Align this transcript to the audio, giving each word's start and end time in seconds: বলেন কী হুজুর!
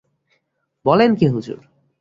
বলেন 0.85 1.11
কী 1.15 1.27
হুজুর! 1.27 1.59